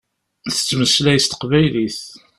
Tettmeslay 0.55 1.17
s 1.19 1.25
teqbaylit. 1.27 1.99